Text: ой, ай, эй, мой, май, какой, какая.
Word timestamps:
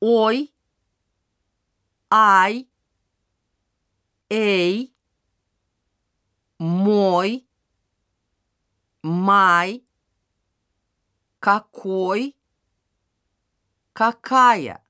ой, 0.00 0.52
ай, 2.10 2.68
эй, 4.30 4.94
мой, 6.58 7.46
май, 9.02 9.84
какой, 11.40 12.36
какая. 13.92 14.87